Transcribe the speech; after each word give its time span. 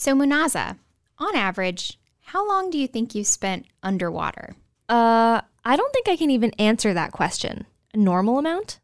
So, 0.00 0.14
Munaza, 0.14 0.78
on 1.18 1.34
average, 1.34 1.98
how 2.26 2.46
long 2.46 2.70
do 2.70 2.78
you 2.78 2.86
think 2.86 3.16
you 3.16 3.24
spent 3.24 3.66
underwater? 3.82 4.54
Uh, 4.88 5.40
I 5.64 5.74
don't 5.74 5.92
think 5.92 6.08
I 6.08 6.14
can 6.14 6.30
even 6.30 6.52
answer 6.52 6.94
that 6.94 7.10
question. 7.10 7.66
A 7.92 7.96
normal 7.96 8.38
amount? 8.38 8.78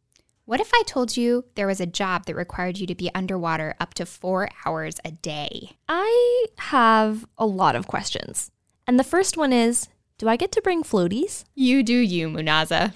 What 0.45 0.59
if 0.59 0.73
I 0.75 0.83
told 0.89 1.17
you 1.17 1.45
there 1.55 1.69
was 1.69 1.81
a 1.81 1.87
job 1.87 2.27
that 2.27 2.35
required 2.35 2.79
you 2.79 2.89
to 2.89 2.97
be 2.97 3.15
underwater 3.15 3.77
up 3.79 3.95
to 3.95 4.07
four 4.07 4.49
hours 4.67 4.97
a 5.05 5.13
day? 5.13 5.77
I 5.89 6.47
have 6.59 7.25
a 7.39 7.47
lot 7.47 7.77
of 7.77 7.87
questions. 7.87 8.51
And 8.85 8.99
the 8.99 9.05
first 9.05 9.37
one 9.37 9.53
is 9.53 9.87
Do 10.19 10.29
I 10.29 10.35
get 10.35 10.51
to 10.51 10.63
bring 10.63 10.83
floaties? 10.83 11.45
You 11.55 11.85
do 11.85 11.97
you, 11.97 12.29
Munaza. 12.29 12.93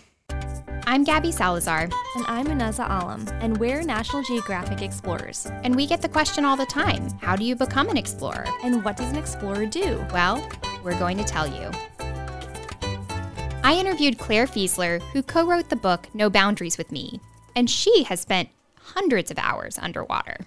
I'm 0.90 1.04
Gabby 1.04 1.32
Salazar. 1.32 1.82
And 2.16 2.24
I'm 2.28 2.46
Munaza 2.46 2.86
Alam, 2.88 3.28
and 3.42 3.58
we're 3.58 3.82
National 3.82 4.22
Geographic 4.22 4.80
Explorers. 4.80 5.44
And 5.62 5.76
we 5.76 5.86
get 5.86 6.00
the 6.00 6.08
question 6.08 6.46
all 6.46 6.56
the 6.56 6.64
time 6.64 7.10
How 7.20 7.36
do 7.36 7.44
you 7.44 7.54
become 7.54 7.90
an 7.90 7.98
explorer? 7.98 8.46
And 8.64 8.82
what 8.82 8.96
does 8.96 9.10
an 9.10 9.18
explorer 9.18 9.66
do? 9.66 10.02
Well, 10.14 10.42
we're 10.82 10.98
going 10.98 11.18
to 11.18 11.24
tell 11.24 11.46
you. 11.46 11.70
I 13.62 13.76
interviewed 13.78 14.16
Clare 14.16 14.46
Fieseler, 14.46 15.02
who 15.12 15.22
co 15.22 15.46
wrote 15.46 15.68
the 15.68 15.76
book 15.76 16.08
No 16.14 16.30
Boundaries 16.30 16.78
with 16.78 16.90
Me, 16.90 17.20
and 17.54 17.68
she 17.68 18.04
has 18.04 18.20
spent 18.20 18.48
hundreds 18.76 19.30
of 19.30 19.36
hours 19.36 19.78
underwater. 19.78 20.38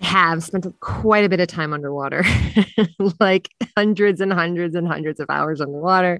have 0.00 0.42
spent 0.42 0.66
quite 0.80 1.26
a 1.26 1.28
bit 1.28 1.38
of 1.38 1.48
time 1.48 1.74
underwater, 1.74 2.24
like 3.20 3.50
hundreds 3.76 4.22
and 4.22 4.32
hundreds 4.32 4.74
and 4.74 4.88
hundreds 4.88 5.20
of 5.20 5.28
hours 5.28 5.60
underwater. 5.60 6.18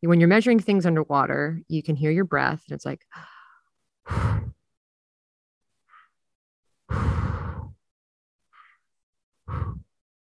When 0.00 0.20
you're 0.20 0.28
measuring 0.28 0.60
things 0.60 0.86
underwater, 0.86 1.60
you 1.68 1.82
can 1.82 1.96
hear 1.96 2.10
your 2.10 2.24
breath, 2.24 2.62
and 2.68 2.74
it's 2.76 2.86
like, 2.86 3.04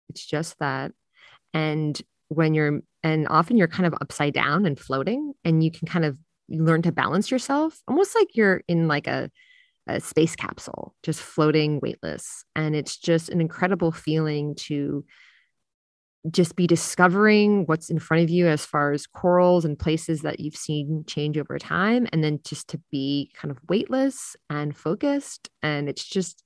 it's 0.08 0.24
just 0.24 0.58
that. 0.60 0.92
And 1.52 2.00
when 2.28 2.54
you're, 2.54 2.80
and 3.02 3.26
often 3.28 3.56
you're 3.56 3.68
kind 3.68 3.86
of 3.86 3.94
upside 4.00 4.34
down 4.34 4.64
and 4.66 4.78
floating, 4.78 5.34
and 5.44 5.64
you 5.64 5.70
can 5.70 5.88
kind 5.88 6.04
of 6.04 6.16
learn 6.48 6.82
to 6.82 6.92
balance 6.92 7.30
yourself 7.30 7.80
almost 7.88 8.14
like 8.14 8.36
you're 8.36 8.62
in 8.68 8.88
like 8.88 9.06
a, 9.06 9.30
a 9.86 10.00
space 10.00 10.36
capsule 10.36 10.94
just 11.02 11.20
floating 11.20 11.80
weightless 11.80 12.44
and 12.54 12.74
it's 12.74 12.96
just 12.96 13.28
an 13.28 13.40
incredible 13.40 13.92
feeling 13.92 14.54
to 14.54 15.04
just 16.30 16.56
be 16.56 16.66
discovering 16.66 17.64
what's 17.66 17.90
in 17.90 17.98
front 17.98 18.22
of 18.22 18.30
you 18.30 18.46
as 18.46 18.64
far 18.64 18.92
as 18.92 19.06
corals 19.06 19.64
and 19.64 19.78
places 19.78 20.22
that 20.22 20.40
you've 20.40 20.56
seen 20.56 21.04
change 21.06 21.36
over 21.36 21.58
time 21.58 22.06
and 22.12 22.24
then 22.24 22.40
just 22.44 22.68
to 22.68 22.80
be 22.90 23.30
kind 23.34 23.50
of 23.50 23.58
weightless 23.68 24.36
and 24.48 24.76
focused 24.76 25.50
and 25.62 25.88
it's 25.88 26.04
just 26.04 26.42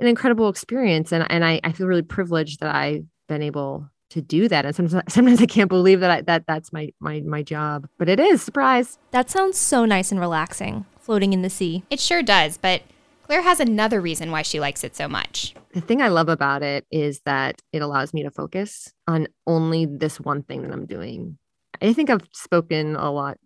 an 0.00 0.06
incredible 0.06 0.48
experience 0.48 1.10
and, 1.10 1.26
and 1.30 1.44
I, 1.44 1.60
I 1.64 1.72
feel 1.72 1.86
really 1.86 2.02
privileged 2.02 2.60
that 2.60 2.74
i've 2.74 3.04
been 3.28 3.42
able 3.42 3.88
to 4.10 4.22
do 4.22 4.48
that. 4.48 4.64
And 4.64 4.74
sometimes, 4.74 5.04
sometimes 5.12 5.40
I 5.40 5.46
can't 5.46 5.68
believe 5.68 6.00
that 6.00 6.10
I, 6.10 6.20
that 6.22 6.46
that's 6.46 6.72
my 6.72 6.90
my 7.00 7.20
my 7.20 7.42
job, 7.42 7.88
but 7.98 8.08
it 8.08 8.20
is. 8.20 8.42
Surprise! 8.42 8.98
That 9.10 9.30
sounds 9.30 9.58
so 9.58 9.84
nice 9.84 10.10
and 10.10 10.20
relaxing, 10.20 10.86
floating 10.98 11.32
in 11.32 11.42
the 11.42 11.50
sea. 11.50 11.84
It 11.90 12.00
sure 12.00 12.22
does. 12.22 12.56
But 12.58 12.82
Clare 13.22 13.42
has 13.42 13.60
another 13.60 14.00
reason 14.00 14.30
why 14.30 14.42
she 14.42 14.60
likes 14.60 14.82
it 14.84 14.96
so 14.96 15.08
much. 15.08 15.54
The 15.74 15.80
thing 15.80 16.00
I 16.00 16.08
love 16.08 16.28
about 16.28 16.62
it 16.62 16.86
is 16.90 17.20
that 17.26 17.60
it 17.72 17.82
allows 17.82 18.14
me 18.14 18.22
to 18.22 18.30
focus 18.30 18.92
on 19.06 19.28
only 19.46 19.86
this 19.86 20.18
one 20.18 20.42
thing 20.42 20.62
that 20.62 20.72
I'm 20.72 20.86
doing. 20.86 21.38
I 21.82 21.92
think 21.92 22.10
I've 22.10 22.26
spoken 22.32 22.96
a 22.96 23.10
lot 23.10 23.38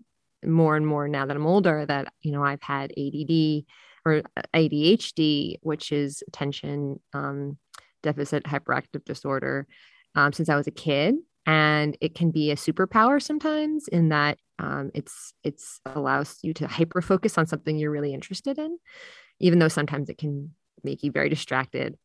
more 0.44 0.76
and 0.76 0.86
more 0.86 1.08
now 1.08 1.26
that 1.26 1.36
I'm 1.36 1.46
older 1.46 1.86
that 1.86 2.12
you 2.22 2.32
know 2.32 2.44
I've 2.44 2.62
had 2.62 2.92
ADD 2.92 3.64
or 4.04 4.22
ADHD, 4.54 5.56
which 5.62 5.92
is 5.92 6.22
attention 6.28 7.00
um, 7.12 7.58
deficit 8.02 8.44
hyperactive 8.44 9.04
disorder 9.04 9.66
um, 10.14 10.32
since 10.32 10.48
I 10.48 10.56
was 10.56 10.66
a 10.66 10.72
kid, 10.72 11.16
and 11.46 11.96
it 12.00 12.14
can 12.14 12.30
be 12.30 12.50
a 12.50 12.56
superpower 12.56 13.22
sometimes 13.22 13.88
in 13.88 14.10
that 14.10 14.38
um, 14.58 14.90
it's 14.94 15.34
it's 15.44 15.80
allows 15.86 16.38
you 16.42 16.54
to 16.54 16.66
hyper 16.66 17.02
focus 17.02 17.38
on 17.38 17.46
something 17.46 17.78
you're 17.78 17.90
really 17.90 18.14
interested 18.14 18.58
in, 18.58 18.78
even 19.40 19.58
though 19.58 19.68
sometimes 19.68 20.08
it 20.08 20.18
can 20.18 20.54
make 20.84 21.02
you 21.02 21.10
very 21.10 21.28
distracted. 21.28 21.96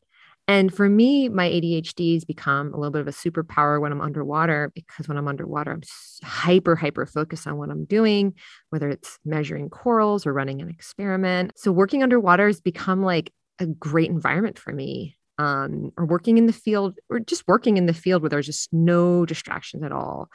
And 0.47 0.74
for 0.74 0.88
me, 0.88 1.28
my 1.28 1.50
ADHD 1.50 2.13
has 2.13 2.24
become 2.24 2.74
a 2.74 2.78
little 2.78 2.91
bit 2.91 3.02
of 3.02 3.08
a 3.08 3.12
superpower 3.12 3.81
when 3.81 3.91
I'm 3.91 4.00
underwater 4.00 4.72
because 4.74 5.08
when 5.08 5.18
I'm 5.18 5.28
underwater, 5.28 5.72
I'm 5.72 5.81
hyper, 6.24 6.75
hyper 6.75 7.06
focused 7.06 7.47
on 7.47 7.58
what 7.58 7.69
I'm 7.69 7.84
doing, 7.84 8.34
whether 8.69 8.90
it's 8.90 9.19
measuring 9.25 9.69
corals 9.69 10.25
or 10.25 10.31
running 10.31 10.62
an 10.62 10.69
experiment. 10.69 11.52
So 11.58 11.72
working 11.72 12.02
underwater 12.02 12.47
has 12.47 12.62
become 12.62 13.03
like 13.03 13.34
a 13.59 13.66
great 13.66 14.09
environment 14.09 14.58
for 14.58 14.72
me 14.72 15.18
um, 15.38 15.91
or 15.97 16.06
working 16.06 16.38
in 16.38 16.46
the 16.46 16.53
field 16.53 16.97
or 17.09 17.19
just 17.19 17.44
working 17.47 17.75
in 17.75 17.85
the 17.85 17.94
field 17.94 18.22
where 18.22 18.29
there's 18.29 18.46
just 18.46 18.72
no 18.72 19.25
distractions 19.25 19.84
at 19.84 19.91
all. 19.91 20.29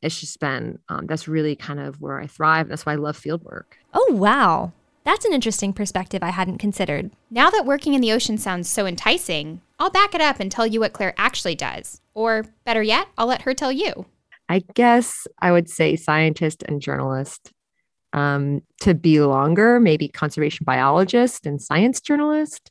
It's 0.00 0.20
just 0.20 0.38
been, 0.40 0.78
um, 0.88 1.06
that's 1.06 1.28
really 1.28 1.56
kind 1.56 1.80
of 1.80 2.00
where 2.00 2.20
I 2.20 2.26
thrive. 2.26 2.68
That's 2.68 2.86
why 2.86 2.92
I 2.92 2.96
love 2.96 3.16
field 3.16 3.42
work. 3.42 3.76
Oh, 3.92 4.12
wow. 4.12 4.72
That's 5.08 5.24
an 5.24 5.32
interesting 5.32 5.72
perspective 5.72 6.22
I 6.22 6.28
hadn't 6.28 6.58
considered. 6.58 7.10
Now 7.30 7.48
that 7.48 7.64
working 7.64 7.94
in 7.94 8.02
the 8.02 8.12
ocean 8.12 8.36
sounds 8.36 8.68
so 8.68 8.84
enticing, 8.84 9.62
I'll 9.78 9.88
back 9.88 10.14
it 10.14 10.20
up 10.20 10.38
and 10.38 10.52
tell 10.52 10.66
you 10.66 10.80
what 10.80 10.92
Clare 10.92 11.14
actually 11.16 11.54
does. 11.54 12.02
Or 12.12 12.44
better 12.66 12.82
yet, 12.82 13.06
I'll 13.16 13.26
let 13.26 13.40
her 13.40 13.54
tell 13.54 13.72
you. 13.72 14.04
I 14.50 14.58
guess 14.74 15.26
I 15.40 15.50
would 15.50 15.70
say 15.70 15.96
scientist 15.96 16.62
and 16.68 16.82
journalist. 16.82 17.54
Um, 18.12 18.60
to 18.82 18.92
be 18.92 19.18
longer, 19.22 19.80
maybe 19.80 20.08
conservation 20.08 20.64
biologist 20.64 21.46
and 21.46 21.58
science 21.58 22.02
journalist. 22.02 22.70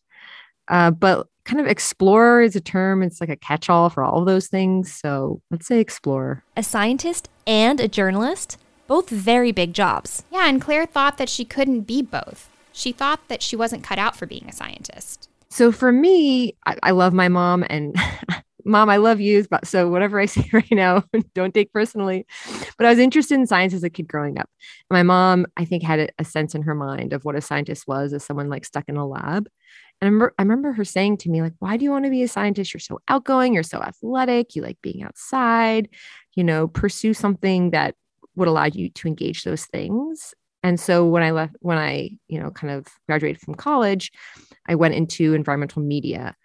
Uh, 0.67 0.91
but 0.91 1.25
kind 1.43 1.59
of 1.59 1.65
explorer 1.65 2.43
is 2.43 2.55
a 2.55 2.61
term. 2.61 3.01
It's 3.01 3.19
like 3.19 3.31
a 3.31 3.35
catch 3.35 3.67
all 3.67 3.89
for 3.89 4.03
all 4.03 4.19
of 4.19 4.27
those 4.27 4.45
things. 4.45 4.93
So 4.93 5.41
let's 5.49 5.65
say 5.65 5.79
explorer. 5.79 6.43
A 6.55 6.61
scientist 6.61 7.29
and 7.47 7.79
a 7.79 7.87
journalist, 7.87 8.59
both 8.87 9.09
very 9.09 9.51
big 9.51 9.73
jobs. 9.73 10.23
Yeah, 10.31 10.47
and 10.47 10.61
Clare 10.61 10.85
thought 10.85 11.17
that 11.17 11.29
she 11.29 11.45
couldn't 11.45 11.81
be 11.81 12.01
both. 12.01 12.49
She 12.71 12.91
thought 12.91 13.27
that 13.27 13.41
she 13.41 13.55
wasn't 13.55 13.83
cut 13.83 13.99
out 13.99 14.15
for 14.15 14.25
being 14.25 14.45
a 14.47 14.53
scientist. 14.53 15.29
So 15.49 15.71
for 15.71 15.91
me, 15.91 16.55
I, 16.65 16.77
I 16.83 16.91
love 16.91 17.13
my 17.13 17.27
mom 17.27 17.65
and 17.69 17.95
mom, 18.67 18.89
I 18.89 18.97
love 18.97 19.19
you. 19.19 19.45
But 19.49 19.65
so 19.65 19.89
whatever 19.89 20.19
I 20.19 20.25
say 20.27 20.47
right 20.53 20.71
now, 20.71 21.03
don't 21.33 21.53
take 21.53 21.73
personally. 21.73 22.25
But 22.77 22.85
I 22.85 22.89
was 22.89 22.99
interested 22.99 23.35
in 23.35 23.47
science 23.47 23.73
as 23.73 23.83
a 23.83 23.89
kid 23.89 24.07
growing 24.07 24.37
up. 24.37 24.49
My 24.89 25.03
mom, 25.03 25.47
I 25.57 25.65
think, 25.65 25.83
had 25.83 25.99
a, 25.99 26.09
a 26.19 26.25
sense 26.25 26.53
in 26.53 26.63
her 26.63 26.75
mind 26.75 27.13
of 27.13 27.25
what 27.25 27.35
a 27.35 27.41
scientist 27.41 27.87
was 27.87 28.13
as 28.13 28.23
someone 28.23 28.49
like 28.49 28.65
stuck 28.65 28.85
in 28.87 28.97
a 28.97 29.07
lab. 29.07 29.49
And 29.99 30.07
I 30.07 30.11
remember, 30.11 30.33
I 30.37 30.41
remember 30.43 30.73
her 30.73 30.85
saying 30.85 31.17
to 31.17 31.29
me, 31.29 31.41
like, 31.41 31.53
why 31.59 31.77
do 31.77 31.83
you 31.83 31.91
want 31.91 32.05
to 32.05 32.11
be 32.11 32.21
a 32.21 32.27
scientist? 32.27 32.73
You're 32.73 32.81
so 32.81 32.99
outgoing, 33.07 33.53
you're 33.53 33.63
so 33.63 33.81
athletic, 33.81 34.55
you 34.55 34.61
like 34.61 34.77
being 34.83 35.01
outside, 35.01 35.89
you 36.35 36.43
know, 36.43 36.67
pursue 36.67 37.15
something 37.15 37.71
that 37.71 37.95
would 38.37 38.47
allow 38.47 38.65
you 38.65 38.89
to 38.89 39.07
engage 39.07 39.43
those 39.43 39.65
things. 39.65 40.33
And 40.63 40.79
so 40.79 41.05
when 41.05 41.23
I 41.23 41.31
left, 41.31 41.55
when 41.59 41.77
I, 41.77 42.11
you 42.27 42.39
know, 42.39 42.51
kind 42.51 42.73
of 42.73 42.87
graduated 43.07 43.41
from 43.41 43.55
college, 43.55 44.11
I 44.67 44.75
went 44.75 44.95
into 44.95 45.33
environmental 45.33 45.81
media 45.81 46.35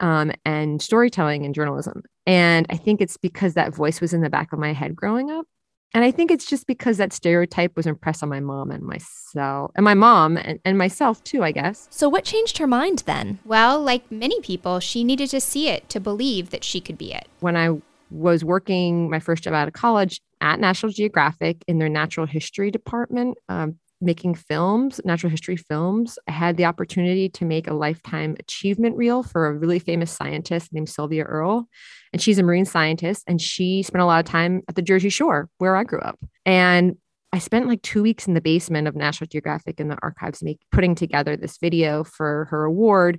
um, 0.00 0.32
and 0.44 0.82
storytelling 0.82 1.44
and 1.44 1.54
journalism. 1.54 2.02
And 2.26 2.66
I 2.70 2.76
think 2.76 3.00
it's 3.00 3.16
because 3.16 3.54
that 3.54 3.74
voice 3.74 4.00
was 4.00 4.12
in 4.12 4.22
the 4.22 4.30
back 4.30 4.52
of 4.52 4.58
my 4.58 4.72
head 4.72 4.96
growing 4.96 5.30
up. 5.30 5.46
And 5.92 6.02
I 6.02 6.10
think 6.10 6.32
it's 6.32 6.46
just 6.46 6.66
because 6.66 6.96
that 6.96 7.12
stereotype 7.12 7.76
was 7.76 7.86
impressed 7.86 8.24
on 8.24 8.28
my 8.28 8.40
mom 8.40 8.72
and 8.72 8.82
myself, 8.82 9.70
and 9.76 9.84
my 9.84 9.94
mom 9.94 10.36
and, 10.36 10.58
and 10.64 10.76
myself 10.76 11.22
too, 11.22 11.44
I 11.44 11.52
guess. 11.52 11.86
So, 11.88 12.08
what 12.08 12.24
changed 12.24 12.58
her 12.58 12.66
mind 12.66 13.04
then? 13.06 13.38
Well, 13.44 13.80
like 13.80 14.10
many 14.10 14.40
people, 14.40 14.80
she 14.80 15.04
needed 15.04 15.30
to 15.30 15.40
see 15.40 15.68
it 15.68 15.88
to 15.90 16.00
believe 16.00 16.50
that 16.50 16.64
she 16.64 16.80
could 16.80 16.98
be 16.98 17.12
it. 17.12 17.28
When 17.38 17.56
I 17.56 17.78
was 18.10 18.44
working 18.44 19.08
my 19.08 19.20
first 19.20 19.44
job 19.44 19.54
out 19.54 19.68
of 19.68 19.74
college 19.74 20.20
at 20.44 20.60
National 20.60 20.92
Geographic 20.92 21.64
in 21.66 21.78
their 21.78 21.88
natural 21.88 22.26
history 22.26 22.70
department, 22.70 23.38
um, 23.48 23.78
making 24.00 24.34
films, 24.34 25.00
natural 25.02 25.30
history 25.30 25.56
films. 25.56 26.18
I 26.28 26.32
had 26.32 26.58
the 26.58 26.66
opportunity 26.66 27.30
to 27.30 27.46
make 27.46 27.66
a 27.66 27.72
lifetime 27.72 28.36
achievement 28.38 28.94
reel 28.94 29.22
for 29.22 29.46
a 29.46 29.54
really 29.54 29.78
famous 29.78 30.12
scientist 30.12 30.70
named 30.70 30.90
Sylvia 30.90 31.24
Earle. 31.24 31.66
And 32.12 32.20
she's 32.20 32.38
a 32.38 32.42
marine 32.42 32.66
scientist 32.66 33.24
and 33.26 33.40
she 33.40 33.82
spent 33.82 34.02
a 34.02 34.04
lot 34.04 34.22
of 34.22 34.30
time 34.30 34.60
at 34.68 34.74
the 34.74 34.82
Jersey 34.82 35.08
Shore 35.08 35.48
where 35.56 35.76
I 35.76 35.84
grew 35.84 36.00
up. 36.00 36.18
And 36.44 36.96
I 37.32 37.38
spent 37.38 37.66
like 37.66 37.80
two 37.80 38.02
weeks 38.02 38.28
in 38.28 38.34
the 38.34 38.42
basement 38.42 38.86
of 38.86 38.94
National 38.94 39.26
Geographic 39.26 39.80
in 39.80 39.88
the 39.88 39.98
archives, 40.02 40.42
make, 40.42 40.60
putting 40.70 40.94
together 40.94 41.38
this 41.38 41.56
video 41.56 42.04
for 42.04 42.48
her 42.50 42.64
award. 42.64 43.18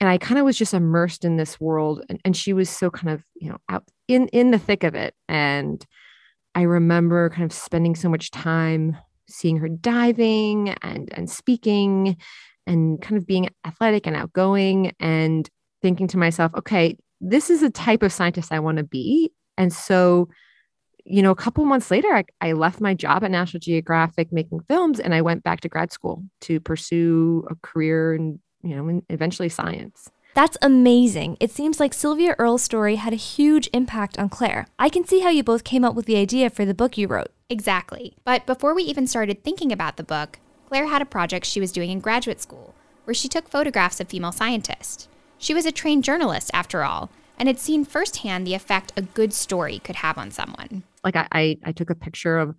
And 0.00 0.10
I 0.10 0.18
kind 0.18 0.38
of 0.38 0.44
was 0.44 0.58
just 0.58 0.74
immersed 0.74 1.24
in 1.24 1.38
this 1.38 1.58
world. 1.58 2.04
And, 2.10 2.20
and 2.26 2.36
she 2.36 2.52
was 2.52 2.68
so 2.68 2.90
kind 2.90 3.08
of, 3.08 3.24
you 3.34 3.48
know, 3.48 3.56
out 3.70 3.84
in, 4.06 4.28
in 4.28 4.50
the 4.50 4.58
thick 4.58 4.84
of 4.84 4.94
it. 4.94 5.14
And 5.28 5.84
I 6.54 6.62
remember 6.62 7.30
kind 7.30 7.44
of 7.44 7.52
spending 7.52 7.94
so 7.94 8.08
much 8.08 8.30
time 8.30 8.96
seeing 9.28 9.58
her 9.58 9.68
diving 9.68 10.70
and 10.82 11.12
and 11.12 11.30
speaking 11.30 12.16
and 12.66 13.00
kind 13.00 13.16
of 13.16 13.26
being 13.26 13.48
athletic 13.66 14.06
and 14.06 14.16
outgoing 14.16 14.92
and 15.00 15.48
thinking 15.82 16.06
to 16.08 16.18
myself, 16.18 16.52
okay, 16.54 16.98
this 17.20 17.50
is 17.50 17.62
a 17.62 17.70
type 17.70 18.02
of 18.02 18.12
scientist 18.12 18.52
I 18.52 18.60
want 18.60 18.78
to 18.78 18.84
be. 18.84 19.32
And 19.56 19.72
so, 19.72 20.28
you 21.04 21.22
know, 21.22 21.30
a 21.30 21.36
couple 21.36 21.64
months 21.64 21.90
later, 21.90 22.08
I, 22.14 22.24
I, 22.40 22.52
left 22.52 22.80
my 22.80 22.94
job 22.94 23.24
at 23.24 23.30
National 23.30 23.60
Geographic 23.60 24.32
making 24.32 24.60
films 24.68 25.00
and 25.00 25.14
I 25.14 25.22
went 25.22 25.42
back 25.42 25.62
to 25.62 25.68
grad 25.68 25.90
school 25.92 26.22
to 26.42 26.60
pursue 26.60 27.46
a 27.50 27.54
career 27.66 28.14
in, 28.14 28.38
you 28.62 28.76
know, 28.76 29.00
eventually 29.08 29.48
science. 29.48 30.10
That's 30.38 30.56
amazing. 30.62 31.36
It 31.40 31.50
seems 31.50 31.80
like 31.80 31.92
Sylvia 31.92 32.36
Earle's 32.38 32.62
story 32.62 32.94
had 32.94 33.12
a 33.12 33.16
huge 33.16 33.68
impact 33.72 34.20
on 34.20 34.28
Clare. 34.28 34.68
I 34.78 34.88
can 34.88 35.04
see 35.04 35.18
how 35.18 35.30
you 35.30 35.42
both 35.42 35.64
came 35.64 35.84
up 35.84 35.96
with 35.96 36.06
the 36.06 36.14
idea 36.14 36.48
for 36.48 36.64
the 36.64 36.74
book 36.74 36.96
you 36.96 37.08
wrote. 37.08 37.32
Exactly. 37.50 38.14
But 38.24 38.46
before 38.46 38.72
we 38.72 38.84
even 38.84 39.08
started 39.08 39.42
thinking 39.42 39.72
about 39.72 39.96
the 39.96 40.04
book, 40.04 40.38
Clare 40.68 40.86
had 40.86 41.02
a 41.02 41.06
project 41.06 41.44
she 41.44 41.58
was 41.58 41.72
doing 41.72 41.90
in 41.90 41.98
graduate 41.98 42.40
school 42.40 42.72
where 43.02 43.14
she 43.14 43.26
took 43.26 43.48
photographs 43.48 43.98
of 43.98 44.06
female 44.06 44.30
scientists. 44.30 45.08
She 45.38 45.54
was 45.54 45.66
a 45.66 45.72
trained 45.72 46.04
journalist, 46.04 46.52
after 46.54 46.84
all, 46.84 47.10
and 47.36 47.48
had 47.48 47.58
seen 47.58 47.84
firsthand 47.84 48.46
the 48.46 48.54
effect 48.54 48.92
a 48.96 49.02
good 49.02 49.32
story 49.32 49.80
could 49.80 49.96
have 49.96 50.18
on 50.18 50.30
someone. 50.30 50.84
Like 51.02 51.16
I, 51.16 51.26
I, 51.32 51.56
I 51.64 51.72
took 51.72 51.90
a 51.90 51.96
picture 51.96 52.38
of 52.38 52.54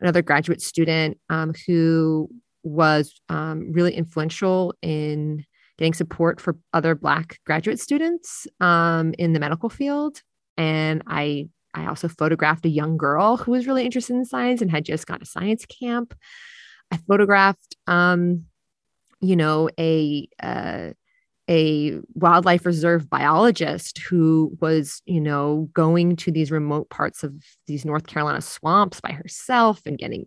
another 0.00 0.22
graduate 0.22 0.62
student 0.62 1.16
um, 1.28 1.54
who 1.68 2.28
was 2.64 3.20
um, 3.28 3.70
really 3.72 3.94
influential 3.94 4.74
in 4.82 5.44
getting 5.80 5.94
support 5.94 6.40
for 6.40 6.58
other 6.74 6.94
Black 6.94 7.40
graduate 7.46 7.80
students 7.80 8.46
um, 8.60 9.14
in 9.18 9.32
the 9.32 9.40
medical 9.40 9.70
field. 9.70 10.22
And 10.58 11.02
I, 11.06 11.48
I 11.72 11.86
also 11.86 12.06
photographed 12.06 12.66
a 12.66 12.68
young 12.68 12.98
girl 12.98 13.38
who 13.38 13.52
was 13.52 13.66
really 13.66 13.86
interested 13.86 14.14
in 14.14 14.26
science 14.26 14.60
and 14.60 14.70
had 14.70 14.84
just 14.84 15.06
gone 15.06 15.20
to 15.20 15.26
science 15.26 15.64
camp. 15.64 16.14
I 16.92 16.98
photographed, 16.98 17.76
um, 17.86 18.44
you 19.22 19.36
know, 19.36 19.70
a 19.78 20.28
uh, 20.42 20.90
a 21.48 21.98
wildlife 22.14 22.66
reserve 22.66 23.08
biologist 23.08 23.98
who 23.98 24.56
was, 24.60 25.02
you 25.06 25.20
know, 25.20 25.68
going 25.72 26.14
to 26.16 26.30
these 26.30 26.52
remote 26.52 26.90
parts 26.90 27.24
of 27.24 27.32
these 27.66 27.86
North 27.86 28.06
Carolina 28.06 28.40
swamps 28.42 29.00
by 29.00 29.12
herself 29.12 29.80
and 29.86 29.98
getting, 29.98 30.26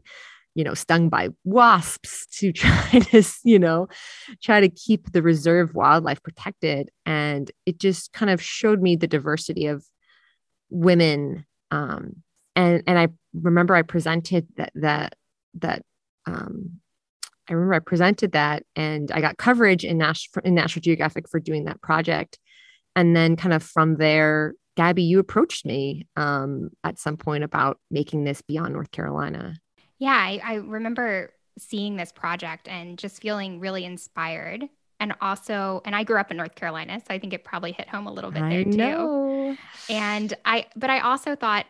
you 0.55 0.63
know, 0.63 0.73
stung 0.73 1.09
by 1.09 1.29
wasps 1.43 2.27
to 2.37 2.51
try 2.53 2.99
to, 2.99 3.23
you 3.43 3.59
know, 3.59 3.87
try 4.41 4.61
to 4.61 4.69
keep 4.69 5.11
the 5.11 5.21
reserve 5.21 5.73
wildlife 5.73 6.21
protected. 6.23 6.89
And 7.05 7.51
it 7.65 7.79
just 7.79 8.13
kind 8.13 8.31
of 8.31 8.41
showed 8.41 8.81
me 8.81 8.95
the 8.95 9.07
diversity 9.07 9.67
of 9.67 9.85
women. 10.69 11.45
Um, 11.71 12.17
and 12.55 12.83
and 12.85 12.99
I 12.99 13.07
remember 13.33 13.75
I 13.75 13.81
presented 13.81 14.47
that 14.57 14.71
that 14.75 15.15
that 15.55 15.83
um, 16.25 16.79
I 17.49 17.53
remember 17.53 17.73
I 17.73 17.79
presented 17.79 18.31
that 18.33 18.63
and 18.75 19.11
I 19.11 19.21
got 19.21 19.37
coverage 19.37 19.83
in, 19.83 19.97
Nash- 19.97 20.29
in 20.43 20.55
National 20.55 20.81
Geographic 20.81 21.27
for 21.27 21.39
doing 21.39 21.65
that 21.65 21.81
project. 21.81 22.39
And 22.95 23.15
then, 23.15 23.35
kind 23.35 23.53
of 23.53 23.63
from 23.63 23.95
there, 23.95 24.53
Gabby, 24.77 25.03
you 25.03 25.19
approached 25.19 25.65
me 25.65 26.07
um, 26.15 26.69
at 26.83 26.99
some 26.99 27.17
point 27.17 27.43
about 27.43 27.79
making 27.91 28.23
this 28.23 28.41
beyond 28.41 28.73
North 28.73 28.91
Carolina. 28.91 29.55
Yeah, 30.03 30.11
I, 30.17 30.41
I 30.43 30.53
remember 30.55 31.31
seeing 31.57 31.95
this 31.95 32.11
project 32.11 32.67
and 32.67 32.97
just 32.99 33.21
feeling 33.21 33.61
really 33.61 33.85
inspired. 33.85 34.67
And 34.99 35.13
also, 35.21 35.81
and 35.85 35.95
I 35.95 36.03
grew 36.03 36.17
up 36.19 36.29
in 36.29 36.37
North 36.37 36.55
Carolina, 36.55 36.99
so 36.99 37.13
I 37.13 37.19
think 37.19 37.31
it 37.33 37.45
probably 37.45 37.71
hit 37.71 37.87
home 37.87 38.07
a 38.07 38.11
little 38.13 38.31
bit 38.31 38.49
there 38.49 38.63
I 38.63 38.65
too. 38.65 39.09
know. 39.13 39.57
And 39.89 40.33
I, 40.45 40.67
but 40.75 40.89
I 40.89 40.99
also 40.99 41.35
thought, 41.35 41.65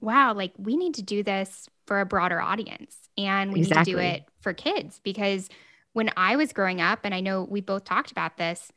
wow, 0.00 0.34
like 0.34 0.52
we 0.58 0.76
need 0.76 0.94
to 0.96 1.02
do 1.02 1.22
this 1.22 1.68
for 1.86 2.00
a 2.00 2.06
broader 2.06 2.40
audience 2.40 2.96
and 3.18 3.52
we 3.52 3.60
Exactly. 3.60 3.62
need 3.62 3.74
to 3.74 3.80
do 3.82 3.98
it 3.98 4.22
for 4.42 4.54
kids 4.54 5.00
because 5.04 5.48
when 5.94 6.10
I 6.16 6.36
was 6.36 6.52
growing 6.52 6.80
up, 6.80 7.00
and 7.04 7.14
I 7.14 7.20
know 7.20 7.44
we 7.44 7.60
both 7.62 7.84
talked 7.84 8.12
about 8.12 8.38
this, 8.38 8.72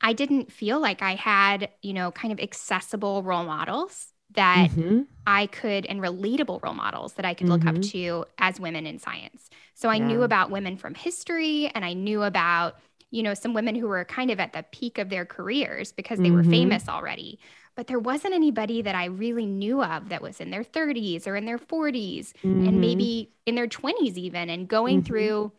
I 0.00 0.14
didn't 0.14 0.52
feel 0.52 0.80
like 0.80 1.02
I 1.02 1.16
had, 1.16 1.70
you 1.82 1.92
know, 1.94 2.12
kind 2.12 2.32
of 2.32 2.40
accessible 2.40 3.22
role 3.22 3.44
models 3.44 4.13
that 4.34 4.70
Mhm. 4.70 5.06
I 5.26 5.46
could 5.46 5.86
and 5.86 6.00
relatable 6.00 6.62
role 6.62 6.74
models 6.74 7.14
that 7.14 7.24
I 7.24 7.34
could 7.34 7.48
look 7.48 7.66
up 7.66 7.76
Mhm. 7.76 7.90
to 7.92 8.24
as 8.38 8.60
women 8.60 8.86
in 8.86 8.98
science. 8.98 9.48
So 9.74 9.88
I 9.88 9.98
knew 9.98 10.22
about 10.22 10.50
women 10.50 10.76
from 10.76 10.94
history 10.94 11.68
and 11.74 11.84
I 11.84 11.94
knew 11.94 12.22
about, 12.22 12.76
you 13.10 13.22
know, 13.22 13.32
some 13.34 13.54
women 13.54 13.74
who 13.74 13.88
were 13.88 14.04
kind 14.04 14.30
of 14.30 14.38
at 14.40 14.52
the 14.52 14.64
peak 14.70 14.98
of 14.98 15.08
their 15.08 15.24
careers 15.24 15.92
because 15.92 16.20
they 16.20 16.30
were 16.30 16.42
Mhm. 16.42 16.50
famous 16.50 16.88
already. 16.88 17.38
But 17.74 17.86
there 17.86 17.98
wasn't 17.98 18.34
anybody 18.34 18.82
that 18.82 18.94
I 18.94 19.06
really 19.06 19.46
knew 19.46 19.82
of 19.82 20.08
that 20.10 20.22
was 20.22 20.40
in 20.40 20.50
their 20.50 20.62
30s 20.64 21.26
or 21.26 21.36
in 21.36 21.44
their 21.46 21.58
40s 21.58 22.34
Mhm. 22.44 22.66
and 22.68 22.80
maybe 22.80 23.30
in 23.46 23.54
their 23.54 23.66
20s 23.66 24.18
even 24.18 24.50
and 24.50 24.68
going 24.68 25.00
Mhm. 25.00 25.06
through 25.06 25.52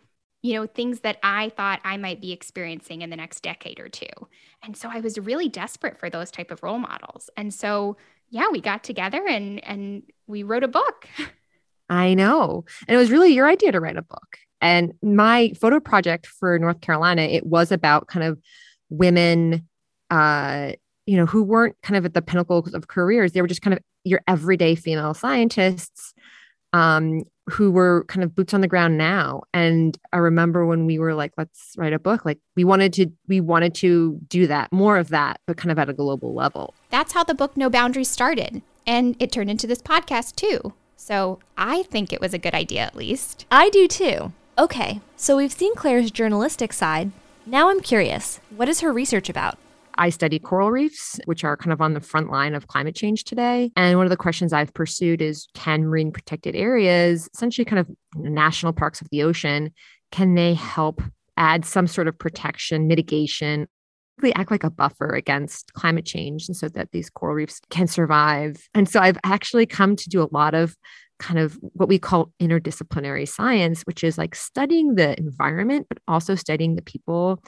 you 0.44 0.54
know 0.54 0.68
things 0.68 1.00
that 1.00 1.18
I 1.24 1.50
thought 1.50 1.82
I 1.84 1.98
might 1.98 2.22
be 2.22 2.32
experiencing 2.32 3.02
in 3.02 3.10
the 3.10 3.16
next 3.16 3.42
decade 3.42 3.80
or 3.80 3.90
two. 3.90 4.06
And 4.62 4.78
so 4.78 4.90
I 4.92 5.00
was 5.00 5.18
really 5.18 5.50
desperate 5.50 5.98
for 5.98 6.08
those 6.10 6.30
type 6.30 6.52
of 6.52 6.62
role 6.62 6.78
models. 6.78 7.32
And 7.36 7.52
so 7.54 7.98
yeah, 8.30 8.50
we 8.52 8.62
got 8.62 8.84
together 8.84 9.26
and 9.28 9.64
and 9.64 10.04
we 10.28 10.44
wrote 10.44 10.64
a 10.64 10.68
book. 10.68 11.08
I 11.90 12.14
know. 12.16 12.66
And 12.88 12.96
it 12.96 12.98
was 12.98 13.12
really 13.12 13.34
your 13.34 13.48
idea 13.48 13.72
to 13.72 13.80
write 13.80 13.98
a 13.98 14.02
book. 14.02 14.38
And 14.60 14.94
my 15.04 15.54
photo 15.60 15.80
project 15.80 16.26
for 16.26 16.58
North 16.58 16.82
Carolina, 16.82 17.22
it 17.22 17.46
was 17.46 17.72
about 17.72 18.08
kind 18.08 18.26
of 18.26 18.40
women, 18.90 19.68
uh, 20.10 20.72
you 21.06 21.18
know, 21.18 21.28
who 21.28 21.44
weren't 21.44 21.76
kind 21.84 21.96
of 21.96 22.06
at 22.06 22.16
the 22.16 22.24
pinnacle 22.24 22.68
of 22.74 22.88
careers. 22.88 23.34
They 23.34 23.42
were 23.42 23.48
just 23.48 23.62
kind 23.62 23.76
of 23.76 23.84
your 24.04 24.22
everyday 24.28 24.74
female 24.74 25.14
scientists 25.14 26.14
um, 26.74 27.24
who 27.50 27.72
were 27.72 28.06
kind 28.08 28.24
of 28.24 28.34
boots 28.34 28.54
on 28.54 28.62
the 28.62 28.68
ground 28.68 28.98
now. 28.98 29.44
And 29.54 29.98
I 30.12 30.18
remember 30.18 30.66
when 30.66 30.86
we 30.86 30.98
were 30.98 31.14
like, 31.14 31.34
let's 31.38 31.76
write 31.78 31.94
a 31.94 32.00
book, 32.00 32.26
like 32.26 32.40
we 32.56 32.64
wanted 32.64 32.94
to, 32.94 33.08
we 33.28 33.40
wanted 33.40 33.76
to 33.76 34.20
do 34.28 34.48
that, 34.48 34.72
more 34.72 34.98
of 34.98 35.10
that, 35.10 35.40
but 35.46 35.58
kind 35.58 35.72
of 35.72 35.80
at 35.80 35.90
a 35.90 35.94
global 35.94 36.34
level. 36.34 36.74
That's 36.90 37.14
how 37.14 37.24
the 37.24 37.36
book 37.36 37.56
No 37.56 37.70
Boundaries 37.70 38.10
started. 38.10 38.62
And 38.88 39.16
it 39.20 39.32
turned 39.32 39.50
into 39.50 39.68
this 39.68 39.82
podcast 39.82 40.36
too. 40.36 40.74
So 40.96 41.40
I 41.58 41.84
think 41.84 42.12
it 42.12 42.22
was 42.22 42.34
a 42.34 42.40
good 42.40 42.54
idea 42.54 42.82
at 42.82 42.96
least. 42.96 43.46
I 43.52 43.70
do 43.70 43.88
too. 43.88 44.34
Okay, 44.58 45.02
so 45.16 45.38
we've 45.38 45.52
seen 45.52 45.76
Clare's 45.76 46.12
journalistic 46.12 46.74
side. 46.74 47.12
Now 47.46 47.70
I'm 47.70 47.82
curious 47.82 48.40
what 48.56 48.70
is 48.70 48.80
her 48.80 48.92
research 48.92 49.30
about? 49.30 49.58
I 49.98 50.10
study 50.10 50.40
coral 50.40 50.72
reefs, 50.72 51.20
which 51.26 51.44
are 51.44 51.58
kind 51.58 51.72
of 51.74 51.82
on 51.82 51.94
the 51.94 52.02
front 52.02 52.30
line 52.30 52.56
of 52.56 52.68
climate 52.68 52.96
change 52.96 53.24
today. 53.24 53.72
And 53.76 53.98
one 53.98 54.06
of 54.06 54.10
the 54.10 54.18
questions 54.18 54.54
I've 54.54 54.74
pursued 54.74 55.22
is 55.22 55.48
can 55.54 55.86
marine 55.86 56.12
protected 56.12 56.56
areas, 56.56 57.30
essentially 57.34 57.66
kind 57.66 57.80
of 57.80 57.90
national 58.16 58.74
parks 58.74 59.02
of 59.02 59.10
the 59.10 59.24
ocean, 59.24 59.72
can 60.12 60.36
they 60.36 60.54
help 60.54 61.02
add 61.38 61.66
some 61.66 61.88
sort 61.88 62.08
of 62.08 62.18
protection, 62.18 62.88
mitigation, 62.88 63.68
really 64.22 64.36
act 64.36 64.52
like 64.52 64.64
a 64.64 64.70
buffer 64.70 65.10
against 65.10 65.74
climate 65.74 66.06
change 66.06 66.48
and 66.48 66.56
so 66.56 66.70
that 66.70 66.92
these 66.92 67.10
coral 67.10 67.36
reefs 67.36 67.60
can 67.70 67.88
survive? 67.88 68.56
And 68.74 68.88
so 68.88 69.00
I've 69.00 69.18
actually 69.24 69.66
come 69.66 69.96
to 69.96 70.10
do 70.10 70.22
a 70.22 70.30
lot 70.32 70.54
of 70.54 70.76
kind 71.20 71.40
of 71.40 71.58
what 71.62 71.88
we 71.88 71.98
call 71.98 72.32
interdisciplinary 72.42 73.28
science, 73.28 73.84
which 73.84 74.04
is 74.04 74.18
like 74.18 74.36
studying 74.36 74.96
the 74.96 75.18
environment, 75.18 75.88
but 75.88 76.00
also 76.08 76.36
studying 76.36 76.76
the 76.76 76.82
people 76.82 77.42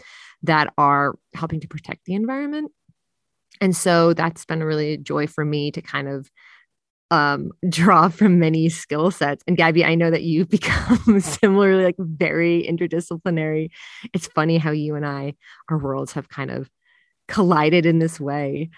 that 0.43 0.73
are 0.77 1.15
helping 1.33 1.59
to 1.61 1.67
protect 1.67 2.05
the 2.05 2.13
environment. 2.13 2.71
And 3.59 3.75
so 3.75 4.13
that's 4.13 4.45
been 4.45 4.61
a 4.61 4.65
really 4.65 4.97
joy 4.97 5.27
for 5.27 5.43
me 5.43 5.71
to 5.71 5.81
kind 5.81 6.07
of 6.07 6.29
um, 7.09 7.51
draw 7.69 8.09
from 8.09 8.39
many 8.39 8.69
skill 8.69 9.11
sets. 9.11 9.43
And 9.47 9.57
Gabby, 9.57 9.83
I 9.83 9.95
know 9.95 10.11
that 10.11 10.23
you've 10.23 10.49
become 10.49 11.19
similarly 11.19 11.83
like 11.83 11.95
very 11.97 12.67
interdisciplinary. 12.69 13.69
It's 14.13 14.27
funny 14.27 14.57
how 14.57 14.71
you 14.71 14.95
and 14.95 15.05
I, 15.05 15.35
our 15.69 15.77
worlds 15.77 16.13
have 16.13 16.29
kind 16.29 16.51
of 16.51 16.69
collided 17.27 17.85
in 17.85 17.99
this 17.99 18.19
way. 18.19 18.69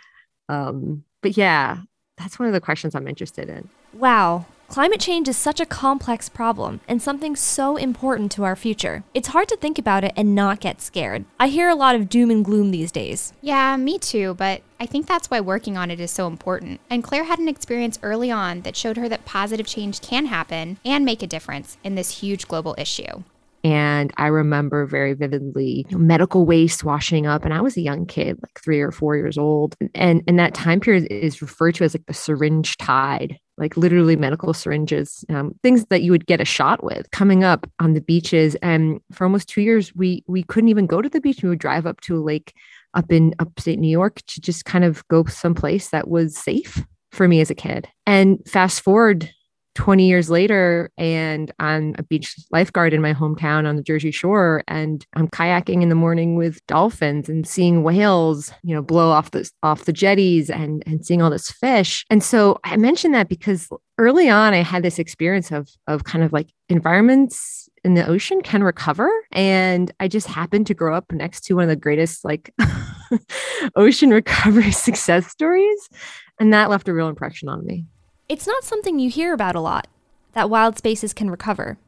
Um, 0.47 1.03
but 1.21 1.37
yeah, 1.37 1.81
that's 2.17 2.39
one 2.39 2.47
of 2.47 2.53
the 2.53 2.61
questions 2.61 2.95
I'm 2.95 3.07
interested 3.07 3.49
in. 3.49 3.69
Wow, 3.93 4.45
climate 4.69 4.99
change 4.99 5.27
is 5.27 5.35
such 5.35 5.59
a 5.59 5.65
complex 5.65 6.29
problem 6.29 6.79
and 6.87 7.01
something 7.01 7.35
so 7.35 7.75
important 7.75 8.31
to 8.31 8.43
our 8.43 8.55
future. 8.55 9.03
It's 9.15 9.29
hard 9.29 9.49
to 9.49 9.57
think 9.57 9.79
about 9.79 10.03
it 10.03 10.13
and 10.15 10.35
not 10.35 10.59
get 10.59 10.79
scared. 10.79 11.25
I 11.39 11.47
hear 11.47 11.69
a 11.69 11.75
lot 11.75 11.95
of 11.95 12.07
doom 12.07 12.29
and 12.29 12.45
gloom 12.45 12.69
these 12.69 12.91
days. 12.91 13.33
Yeah, 13.41 13.75
me 13.77 13.97
too, 13.97 14.35
but 14.35 14.61
I 14.79 14.85
think 14.85 15.07
that's 15.07 15.29
why 15.29 15.41
working 15.41 15.75
on 15.75 15.89
it 15.89 15.99
is 15.99 16.11
so 16.11 16.27
important. 16.27 16.79
And 16.89 17.03
Clare 17.03 17.23
had 17.23 17.39
an 17.39 17.49
experience 17.49 17.99
early 18.03 18.29
on 18.29 18.61
that 18.61 18.77
showed 18.77 18.97
her 18.97 19.09
that 19.09 19.25
positive 19.25 19.65
change 19.65 20.01
can 20.01 20.27
happen 20.27 20.77
and 20.85 21.03
make 21.03 21.23
a 21.23 21.27
difference 21.27 21.77
in 21.83 21.95
this 21.95 22.19
huge 22.19 22.47
global 22.47 22.75
issue. 22.77 23.23
And 23.63 24.13
I 24.17 24.27
remember 24.27 24.85
very 24.85 25.13
vividly 25.13 25.85
you 25.89 25.97
know, 25.97 26.03
medical 26.03 26.45
waste 26.45 26.83
washing 26.83 27.27
up. 27.27 27.43
And 27.43 27.53
I 27.53 27.61
was 27.61 27.75
a 27.75 27.81
young 27.81 28.05
kid, 28.05 28.37
like 28.41 28.59
three 28.63 28.79
or 28.79 28.91
four 28.91 29.17
years 29.17 29.37
old. 29.37 29.75
And, 29.95 30.23
and 30.27 30.39
that 30.39 30.53
time 30.53 30.79
period 30.79 31.07
is 31.11 31.41
referred 31.41 31.75
to 31.75 31.83
as 31.83 31.93
like 31.93 32.05
the 32.05 32.13
syringe 32.13 32.77
tide, 32.77 33.37
like 33.59 33.77
literally 33.77 34.15
medical 34.15 34.53
syringes, 34.53 35.23
um, 35.29 35.53
things 35.61 35.85
that 35.89 36.01
you 36.01 36.11
would 36.11 36.25
get 36.25 36.41
a 36.41 36.45
shot 36.45 36.83
with 36.83 37.11
coming 37.11 37.43
up 37.43 37.69
on 37.79 37.93
the 37.93 38.01
beaches. 38.01 38.55
And 38.61 39.01
for 39.11 39.25
almost 39.25 39.49
two 39.49 39.61
years, 39.61 39.93
we 39.95 40.23
we 40.27 40.43
couldn't 40.43 40.69
even 40.69 40.87
go 40.87 41.01
to 41.01 41.09
the 41.09 41.21
beach. 41.21 41.43
We 41.43 41.49
would 41.49 41.59
drive 41.59 41.85
up 41.85 42.01
to 42.01 42.17
a 42.17 42.23
lake 42.23 42.53
up 42.93 43.11
in 43.11 43.35
upstate 43.39 43.79
New 43.79 43.89
York 43.89 44.21
to 44.27 44.41
just 44.41 44.65
kind 44.65 44.83
of 44.83 45.07
go 45.09 45.25
someplace 45.25 45.89
that 45.89 46.07
was 46.07 46.35
safe 46.35 46.83
for 47.11 47.27
me 47.27 47.41
as 47.41 47.49
a 47.49 47.55
kid. 47.55 47.87
And 48.07 48.39
fast 48.47 48.81
forward 48.81 49.29
20 49.79 50.05
years 50.05 50.29
later 50.29 50.91
and 50.97 51.53
I'm 51.57 51.95
a 51.97 52.03
beach 52.03 52.35
lifeguard 52.51 52.93
in 52.93 53.01
my 53.01 53.13
hometown 53.13 53.65
on 53.65 53.77
the 53.77 53.81
Jersey 53.81 54.11
Shore 54.11 54.61
and 54.67 55.05
I'm 55.13 55.29
kayaking 55.29 55.81
in 55.81 55.87
the 55.87 55.95
morning 55.95 56.35
with 56.35 56.59
dolphins 56.67 57.29
and 57.29 57.47
seeing 57.47 57.81
whales, 57.81 58.51
you 58.61 58.75
know, 58.75 58.81
blow 58.81 59.09
off 59.09 59.31
the 59.31 59.49
off 59.63 59.85
the 59.85 59.93
jetties 59.93 60.49
and 60.49 60.83
and 60.85 61.05
seeing 61.05 61.21
all 61.21 61.29
this 61.29 61.49
fish. 61.49 62.03
And 62.09 62.21
so 62.21 62.59
I 62.65 62.75
mentioned 62.75 63.13
that 63.13 63.29
because 63.29 63.69
early 63.97 64.27
on 64.27 64.53
I 64.53 64.63
had 64.63 64.83
this 64.83 64.99
experience 64.99 65.49
of 65.49 65.69
of 65.87 66.03
kind 66.03 66.25
of 66.25 66.33
like 66.33 66.49
environments 66.67 67.69
in 67.85 67.93
the 67.93 68.05
ocean 68.05 68.41
can 68.41 68.65
recover 68.65 69.09
and 69.31 69.93
I 70.01 70.09
just 70.09 70.27
happened 70.27 70.67
to 70.67 70.73
grow 70.73 70.93
up 70.93 71.09
next 71.13 71.45
to 71.45 71.53
one 71.53 71.63
of 71.63 71.69
the 71.69 71.77
greatest 71.77 72.25
like 72.25 72.53
ocean 73.77 74.09
recovery 74.09 74.71
success 74.87 75.27
stories 75.27 75.87
and 76.37 76.51
that 76.51 76.69
left 76.69 76.89
a 76.89 76.93
real 76.93 77.07
impression 77.07 77.47
on 77.47 77.65
me. 77.65 77.85
It's 78.29 78.45
not 78.45 78.63
something 78.63 78.99
you 78.99 79.09
hear 79.09 79.33
about 79.33 79.55
a 79.55 79.59
lot, 79.59 79.87
that 80.33 80.51
wild 80.51 80.77
spaces 80.77 81.15
can 81.15 81.31
recover. 81.31 81.79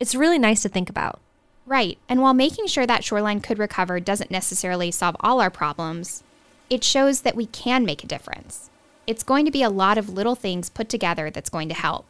It's 0.00 0.14
really 0.14 0.38
nice 0.38 0.62
to 0.62 0.70
think 0.70 0.88
about. 0.88 1.20
Right, 1.66 1.98
and 2.08 2.22
while 2.22 2.32
making 2.32 2.68
sure 2.68 2.86
that 2.86 3.04
shoreline 3.04 3.40
could 3.40 3.58
recover 3.58 4.00
doesn't 4.00 4.30
necessarily 4.30 4.90
solve 4.90 5.14
all 5.20 5.42
our 5.42 5.50
problems, 5.50 6.22
it 6.70 6.82
shows 6.82 7.20
that 7.20 7.36
we 7.36 7.44
can 7.44 7.84
make 7.84 8.02
a 8.02 8.06
difference. 8.06 8.70
It's 9.06 9.22
going 9.22 9.44
to 9.44 9.50
be 9.50 9.62
a 9.62 9.68
lot 9.68 9.98
of 9.98 10.08
little 10.08 10.34
things 10.34 10.70
put 10.70 10.88
together 10.88 11.28
that's 11.30 11.50
going 11.50 11.68
to 11.68 11.74
help, 11.74 12.06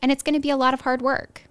and 0.00 0.10
it's 0.10 0.22
going 0.22 0.32
to 0.32 0.40
be 0.40 0.48
a 0.48 0.56
lot 0.56 0.72
of 0.72 0.80
hard 0.80 1.02
work. 1.02 1.42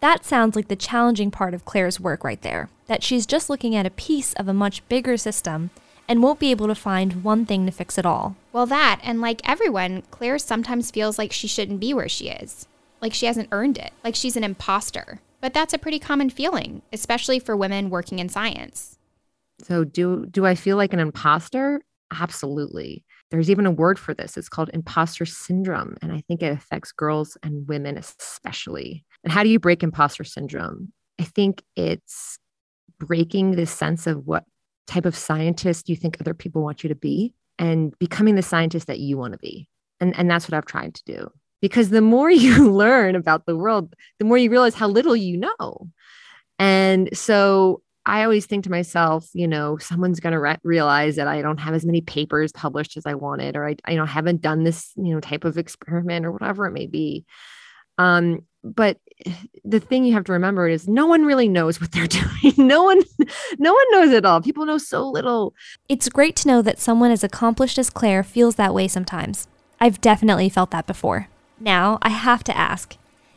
That 0.00 0.24
sounds 0.24 0.56
like 0.56 0.66
the 0.66 0.74
challenging 0.74 1.30
part 1.30 1.54
of 1.54 1.64
Clare's 1.64 2.00
work 2.00 2.24
right 2.24 2.42
there, 2.42 2.68
that 2.88 3.04
she's 3.04 3.26
just 3.26 3.48
looking 3.48 3.76
at 3.76 3.86
a 3.86 3.90
piece 3.90 4.32
of 4.32 4.48
a 4.48 4.52
much 4.52 4.86
bigger 4.88 5.16
system 5.16 5.70
and 6.08 6.22
won't 6.22 6.40
be 6.40 6.50
able 6.50 6.66
to 6.66 6.74
find 6.74 7.22
one 7.22 7.44
thing 7.44 7.66
to 7.66 7.72
fix 7.72 7.98
it 7.98 8.06
all. 8.06 8.34
Well, 8.52 8.66
that, 8.66 9.00
and 9.02 9.20
like 9.20 9.46
everyone, 9.48 10.02
Clare 10.10 10.38
sometimes 10.38 10.90
feels 10.90 11.18
like 11.18 11.32
she 11.32 11.46
shouldn't 11.46 11.80
be 11.80 11.92
where 11.92 12.08
she 12.08 12.28
is, 12.28 12.66
like 13.02 13.14
she 13.14 13.26
hasn't 13.26 13.50
earned 13.52 13.78
it, 13.78 13.92
like 14.02 14.14
she's 14.14 14.36
an 14.36 14.44
imposter. 14.44 15.20
But 15.40 15.54
that's 15.54 15.74
a 15.74 15.78
pretty 15.78 15.98
common 15.98 16.30
feeling, 16.30 16.82
especially 16.92 17.38
for 17.38 17.56
women 17.56 17.90
working 17.90 18.18
in 18.18 18.28
science. 18.28 18.98
So, 19.62 19.84
do 19.84 20.26
do 20.26 20.46
I 20.46 20.54
feel 20.54 20.76
like 20.76 20.92
an 20.92 21.00
imposter? 21.00 21.80
Absolutely. 22.12 23.04
There's 23.30 23.50
even 23.50 23.66
a 23.66 23.70
word 23.70 23.98
for 23.98 24.14
this. 24.14 24.36
It's 24.36 24.48
called 24.48 24.70
imposter 24.72 25.26
syndrome, 25.26 25.96
and 26.00 26.12
I 26.12 26.22
think 26.26 26.42
it 26.42 26.52
affects 26.52 26.92
girls 26.92 27.36
and 27.42 27.68
women 27.68 27.98
especially. 27.98 29.04
And 29.22 29.32
how 29.32 29.42
do 29.42 29.48
you 29.48 29.58
break 29.58 29.82
imposter 29.82 30.24
syndrome? 30.24 30.92
I 31.20 31.24
think 31.24 31.62
it's 31.76 32.38
breaking 32.98 33.52
this 33.52 33.70
sense 33.70 34.06
of 34.06 34.26
what 34.26 34.44
type 34.88 35.04
of 35.04 35.16
scientist 35.16 35.88
you 35.88 35.94
think 35.94 36.16
other 36.20 36.34
people 36.34 36.62
want 36.62 36.82
you 36.82 36.88
to 36.88 36.94
be 36.94 37.34
and 37.58 37.96
becoming 37.98 38.34
the 38.34 38.42
scientist 38.42 38.86
that 38.86 38.98
you 38.98 39.16
want 39.16 39.32
to 39.32 39.38
be. 39.38 39.68
And, 40.00 40.16
and 40.18 40.30
that's 40.30 40.48
what 40.48 40.56
I've 40.56 40.66
tried 40.66 40.94
to 40.94 41.04
do. 41.04 41.30
Because 41.60 41.90
the 41.90 42.00
more 42.00 42.30
you 42.44 42.70
learn 42.70 43.14
about 43.14 43.46
the 43.46 43.56
world, 43.56 43.94
the 44.18 44.24
more 44.24 44.38
you 44.38 44.50
realize 44.50 44.74
how 44.74 44.88
little 44.88 45.14
you 45.14 45.36
know. 45.36 45.88
And 46.58 47.16
so 47.16 47.82
I 48.06 48.24
always 48.24 48.46
think 48.46 48.64
to 48.64 48.70
myself, 48.70 49.28
you 49.34 49.46
know, 49.46 49.76
someone's 49.76 50.18
going 50.18 50.32
to 50.32 50.40
re- 50.40 50.58
realize 50.64 51.16
that 51.16 51.28
I 51.28 51.42
don't 51.42 51.58
have 51.58 51.74
as 51.74 51.84
many 51.84 52.00
papers 52.00 52.52
published 52.52 52.96
as 52.96 53.04
I 53.04 53.14
wanted, 53.14 53.54
or 53.54 53.68
I, 53.68 53.76
I 53.84 53.92
you 53.92 53.96
know, 53.98 54.06
haven't 54.06 54.40
done 54.40 54.64
this, 54.64 54.92
you 54.96 55.12
know, 55.14 55.20
type 55.20 55.44
of 55.44 55.58
experiment 55.58 56.24
or 56.24 56.32
whatever 56.32 56.66
it 56.66 56.72
may 56.72 56.86
be. 56.86 57.26
Um, 57.98 58.44
but 58.64 58.98
the 59.64 59.80
thing 59.80 60.04
you 60.04 60.12
have 60.12 60.24
to 60.24 60.32
remember 60.32 60.68
is 60.68 60.86
no 60.88 61.06
one 61.06 61.24
really 61.24 61.48
knows 61.48 61.80
what 61.80 61.92
they're 61.92 62.06
doing. 62.42 62.54
no 62.56 62.84
one 62.84 63.02
no 63.58 63.72
one 63.72 63.84
knows 63.90 64.10
it 64.12 64.24
all. 64.24 64.40
People 64.40 64.64
know 64.66 64.78
so 64.78 65.08
little. 65.08 65.54
It's 65.88 66.08
great 66.08 66.36
to 66.36 66.48
know 66.48 66.62
that 66.62 66.78
someone 66.78 67.10
as 67.10 67.24
accomplished 67.24 67.78
as 67.78 67.90
Clare 67.90 68.22
feels 68.22 68.54
that 68.56 68.74
way 68.74 68.88
sometimes. 68.88 69.48
I've 69.80 70.00
definitely 70.00 70.48
felt 70.48 70.70
that 70.70 70.86
before. 70.86 71.28
Now, 71.60 71.98
I 72.02 72.10
have 72.10 72.44
to 72.44 72.56
ask, 72.56 72.96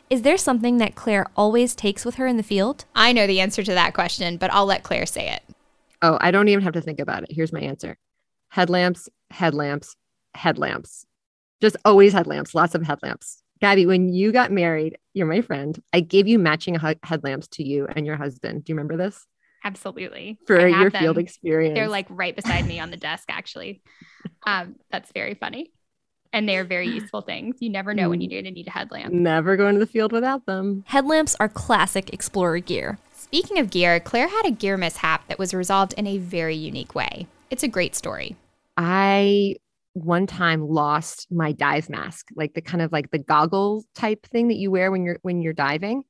is 0.09 0.21
there 0.23 0.37
something 0.37 0.77
that 0.77 0.95
Clare 0.95 1.25
always 1.35 1.73
takes 1.75 2.05
with 2.05 2.15
her 2.15 2.27
in 2.27 2.37
the 2.37 2.43
field? 2.43 2.85
I 2.95 3.13
know 3.13 3.25
the 3.25 3.39
answer 3.39 3.63
to 3.63 3.73
that 3.73 3.93
question, 3.93 4.37
but 4.37 4.51
I'll 4.53 4.65
let 4.65 4.83
Clare 4.83 5.05
say 5.05 5.29
it. 5.29 5.41
Oh, 6.01 6.17
I 6.21 6.31
don't 6.31 6.47
even 6.47 6.63
have 6.63 6.73
to 6.73 6.81
think 6.81 6.99
about 6.99 7.23
it. 7.23 7.31
Here's 7.31 7.53
my 7.53 7.61
answer. 7.61 7.97
Headlamps, 8.49 9.07
headlamps, 9.29 9.95
headlamps. 10.35 11.05
Just 11.61 11.77
always 11.85 12.13
headlamps, 12.13 12.53
lots 12.55 12.75
of 12.75 12.83
headlamps. 12.83 13.43
Gabby, 13.61 13.85
when 13.85 14.11
you 14.11 14.31
got 14.31 14.51
married, 14.51 14.97
you're 15.13 15.27
my 15.27 15.41
friend. 15.41 15.79
I 15.93 15.99
gave 15.99 16.27
you 16.27 16.39
matching 16.39 16.77
headlamps 17.03 17.47
to 17.49 17.63
you 17.63 17.87
and 17.87 18.05
your 18.05 18.17
husband. 18.17 18.63
Do 18.63 18.71
you 18.71 18.75
remember 18.75 18.97
this? 18.97 19.27
Absolutely. 19.63 20.39
For 20.47 20.67
your 20.67 20.89
them. 20.89 21.01
field 21.01 21.17
experience. 21.19 21.75
They're 21.75 21.87
like 21.87 22.07
right 22.09 22.35
beside 22.35 22.65
me 22.65 22.79
on 22.79 22.89
the 22.89 22.97
desk, 22.97 23.25
actually. 23.29 23.81
Um, 24.47 24.77
that's 24.89 25.11
very 25.13 25.35
funny. 25.35 25.71
And 26.33 26.49
they're 26.49 26.63
very 26.63 26.87
useful 26.87 27.21
things. 27.21 27.57
You 27.59 27.69
never 27.69 27.93
know 27.93 28.09
when 28.09 28.21
you're 28.21 28.29
going 28.41 28.45
to 28.45 28.51
need 28.51 28.67
a 28.67 28.71
headlamp. 28.71 29.13
Never 29.13 29.55
go 29.55 29.67
into 29.67 29.79
the 29.79 29.85
field 29.85 30.11
without 30.11 30.45
them. 30.47 30.83
Headlamps 30.87 31.35
are 31.39 31.49
classic 31.49 32.11
explorer 32.11 32.59
gear. 32.59 32.97
Speaking 33.13 33.59
of 33.59 33.69
gear, 33.69 33.99
Clare 33.99 34.29
had 34.29 34.45
a 34.45 34.51
gear 34.51 34.77
mishap 34.77 35.27
that 35.27 35.37
was 35.37 35.53
resolved 35.53 35.93
in 35.93 36.07
a 36.07 36.17
very 36.17 36.55
unique 36.55 36.95
way. 36.95 37.27
It's 37.51 37.63
a 37.63 37.67
great 37.67 37.95
story. 37.95 38.35
I 38.77 39.57
one 39.93 40.25
time 40.25 40.67
lost 40.67 41.27
my 41.31 41.51
dive 41.51 41.89
mask, 41.89 42.27
like 42.35 42.53
the 42.53 42.61
kind 42.61 42.81
of 42.81 42.91
like 42.91 43.11
the 43.11 43.19
goggle 43.19 43.83
type 43.95 44.25
thing 44.27 44.47
that 44.47 44.57
you 44.57 44.71
wear 44.71 44.91
when 44.91 45.03
you're 45.03 45.19
when 45.21 45.41
you're 45.41 45.53
diving 45.53 46.03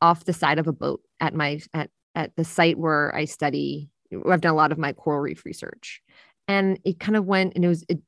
off 0.00 0.24
the 0.24 0.32
side 0.32 0.58
of 0.58 0.66
a 0.66 0.72
boat 0.72 1.00
at 1.20 1.34
my 1.34 1.60
at 1.72 1.90
at 2.14 2.34
the 2.36 2.44
site 2.44 2.78
where 2.78 3.14
I 3.14 3.26
study. 3.26 3.90
I've 4.28 4.40
done 4.40 4.52
a 4.52 4.56
lot 4.56 4.72
of 4.72 4.78
my 4.78 4.92
coral 4.92 5.20
reef 5.20 5.44
research. 5.44 6.00
And 6.48 6.78
it 6.84 7.00
kind 7.00 7.16
of 7.16 7.26
went 7.26 7.54
and 7.56 7.64
it 7.64 7.68
was 7.68 7.84
it, 7.88 7.98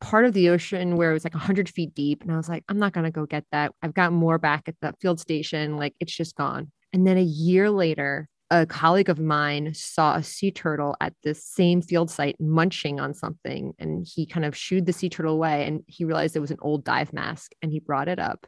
part 0.00 0.24
of 0.24 0.32
the 0.32 0.48
ocean 0.48 0.96
where 0.96 1.10
it 1.10 1.14
was 1.14 1.24
like 1.24 1.34
100 1.34 1.68
feet 1.68 1.94
deep. 1.94 2.22
And 2.22 2.32
I 2.32 2.36
was 2.36 2.48
like, 2.48 2.64
I'm 2.68 2.78
not 2.78 2.92
going 2.92 3.04
to 3.04 3.10
go 3.10 3.26
get 3.26 3.44
that. 3.50 3.72
I've 3.82 3.94
got 3.94 4.12
more 4.12 4.38
back 4.38 4.68
at 4.68 4.76
the 4.80 4.94
field 5.00 5.18
station. 5.20 5.76
Like 5.76 5.94
it's 6.00 6.16
just 6.16 6.36
gone. 6.36 6.70
And 6.92 7.06
then 7.06 7.18
a 7.18 7.22
year 7.22 7.70
later, 7.70 8.28
a 8.50 8.64
colleague 8.64 9.10
of 9.10 9.18
mine 9.18 9.74
saw 9.74 10.14
a 10.14 10.22
sea 10.22 10.50
turtle 10.50 10.96
at 11.00 11.12
this 11.22 11.44
same 11.44 11.82
field 11.82 12.10
site 12.10 12.40
munching 12.40 12.98
on 12.98 13.12
something 13.12 13.74
and 13.78 14.06
he 14.08 14.24
kind 14.24 14.46
of 14.46 14.56
shooed 14.56 14.86
the 14.86 14.92
sea 14.92 15.10
turtle 15.10 15.34
away 15.34 15.66
and 15.66 15.82
he 15.86 16.04
realized 16.04 16.34
it 16.34 16.40
was 16.40 16.50
an 16.50 16.58
old 16.62 16.84
dive 16.84 17.12
mask 17.12 17.52
and 17.60 17.70
he 17.70 17.78
brought 17.78 18.08
it 18.08 18.18
up 18.18 18.46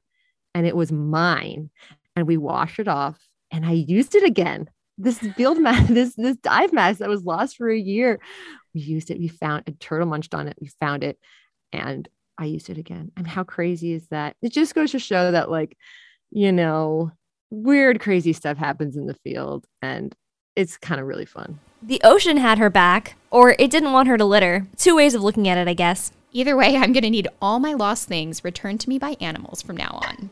and 0.54 0.66
it 0.66 0.75
was 0.75 0.90
mine 0.90 1.71
and 2.16 2.26
we 2.26 2.37
washed 2.37 2.78
it 2.78 2.88
off 2.88 3.19
and 3.50 3.66
I 3.66 3.73
used 3.73 4.14
it 4.14 4.25
again. 4.25 4.71
This 4.97 5.19
field 5.19 5.59
mask 5.59 5.88
this 5.92 6.14
this 6.14 6.37
dive 6.37 6.73
mask 6.73 7.00
that 7.00 7.09
was 7.09 7.25
lost 7.25 7.57
for 7.57 7.69
a 7.69 7.78
year. 7.78 8.21
We 8.75 8.80
used 8.80 9.11
it 9.11 9.19
we 9.19 9.28
found 9.28 9.64
a 9.66 9.73
turtle 9.73 10.07
munched 10.07 10.35
on 10.35 10.49
it 10.49 10.57
we 10.61 10.69
found 10.80 11.04
it 11.04 11.19
and 11.73 12.09
I 12.38 12.47
used 12.47 12.71
it 12.71 12.78
again. 12.78 13.12
And 13.19 13.26
how 13.26 13.45
crazy 13.45 13.92
is 13.92 14.07
that? 14.09 14.35
It 14.40 14.52
just 14.52 14.75
goes 14.75 14.92
to 14.92 14.99
show 14.99 15.33
that 15.33 15.50
like 15.50 15.76
you 16.30 16.52
know 16.52 17.12
weird, 17.50 18.00
crazy 18.00 18.33
stuff 18.33 18.57
happens 18.57 18.97
in 18.97 19.07
the 19.07 19.14
field, 19.14 19.66
and 19.83 20.14
it's 20.57 20.76
kind 20.76 21.00
of 21.00 21.07
really 21.07 21.26
fun. 21.26 21.59
The 21.83 22.00
ocean 22.04 22.37
had 22.37 22.59
her 22.59 22.71
back, 22.71 23.16
or 23.30 23.57
it 23.59 23.71
didn't 23.71 23.92
want 23.92 24.09
her 24.09 24.19
to 24.19 24.25
litter. 24.25 24.66
Two 24.76 24.97
ways 24.97 25.14
of 25.14 25.23
looking 25.23 25.49
at 25.49 25.59
it, 25.59 25.69
I 25.69 25.75
guess. 25.75 26.12
Either 26.33 26.57
way, 26.57 26.76
I'm 26.76 26.92
going 26.92 27.02
to 27.02 27.11
need 27.11 27.28
all 27.40 27.59
my 27.59 27.73
lost 27.73 28.07
things 28.07 28.45
returned 28.45 28.80
to 28.80 28.88
me 28.88 28.99
by 28.99 29.16
animals 29.21 29.62
from 29.62 29.76
now 29.76 30.00
on. 30.02 30.30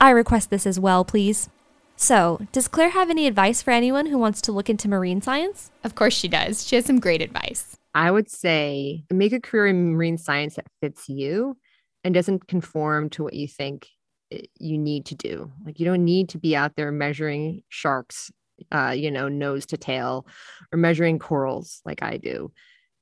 I 0.00 0.10
request 0.10 0.50
this 0.50 0.66
as 0.66 0.78
well, 0.78 1.04
please. 1.04 1.48
So, 1.96 2.40
does 2.52 2.68
Clare 2.68 2.90
have 2.90 3.08
any 3.08 3.26
advice 3.26 3.62
for 3.62 3.70
anyone 3.70 4.06
who 4.06 4.18
wants 4.18 4.42
to 4.42 4.52
look 4.52 4.68
into 4.68 4.88
marine 4.88 5.22
science? 5.22 5.70
Of 5.82 5.94
course 5.94 6.14
she 6.14 6.28
does. 6.28 6.66
She 6.66 6.76
has 6.76 6.84
some 6.84 7.00
great 7.00 7.22
advice. 7.22 7.76
I 7.94 8.10
would 8.10 8.30
say 8.30 9.04
make 9.10 9.32
a 9.32 9.40
career 9.40 9.68
in 9.68 9.94
marine 9.94 10.18
science 10.18 10.56
that 10.56 10.66
fits 10.82 11.08
you 11.08 11.56
and 12.04 12.14
doesn't 12.14 12.46
conform 12.46 13.08
to 13.10 13.24
what 13.24 13.32
you 13.32 13.48
think 13.48 13.88
you 14.30 14.78
need 14.78 15.06
to 15.06 15.14
do. 15.14 15.52
Like 15.64 15.78
you 15.78 15.86
don't 15.86 16.04
need 16.04 16.30
to 16.30 16.38
be 16.38 16.56
out 16.56 16.76
there 16.76 16.90
measuring 16.90 17.62
sharks, 17.68 18.30
uh, 18.72 18.94
you 18.96 19.10
know, 19.10 19.28
nose 19.28 19.66
to 19.66 19.76
tail, 19.76 20.26
or 20.72 20.78
measuring 20.78 21.18
corals 21.18 21.80
like 21.84 22.02
I 22.02 22.16
do. 22.16 22.52